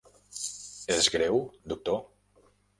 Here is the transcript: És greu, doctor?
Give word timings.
És 0.95 1.11
greu, 1.17 1.39
doctor? 1.77 2.05